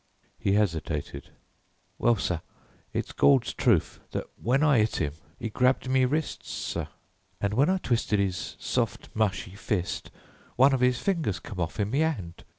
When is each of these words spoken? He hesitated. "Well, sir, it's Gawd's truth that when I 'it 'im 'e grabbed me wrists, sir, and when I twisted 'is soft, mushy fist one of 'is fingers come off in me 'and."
He 0.39 0.53
hesitated. 0.53 1.29
"Well, 1.99 2.15
sir, 2.15 2.41
it's 2.91 3.11
Gawd's 3.11 3.53
truth 3.53 3.99
that 4.13 4.25
when 4.41 4.63
I 4.63 4.77
'it 4.79 4.99
'im 4.99 5.13
'e 5.39 5.49
grabbed 5.51 5.87
me 5.87 6.05
wrists, 6.05 6.49
sir, 6.49 6.87
and 7.39 7.53
when 7.53 7.69
I 7.69 7.77
twisted 7.77 8.19
'is 8.19 8.55
soft, 8.57 9.09
mushy 9.13 9.53
fist 9.53 10.09
one 10.55 10.73
of 10.73 10.81
'is 10.81 10.97
fingers 10.97 11.37
come 11.39 11.59
off 11.59 11.79
in 11.79 11.91
me 11.91 12.01
'and." 12.01 12.43